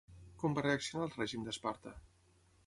[0.43, 1.95] Com va reaccionar el règim d'Esparta?